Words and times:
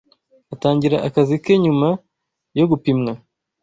Atangira 0.53 0.97
akazi 1.07 1.35
ke 1.43 1.53
nyuma 1.63 1.87
yo 2.57 2.65
gupimwa 2.71 3.11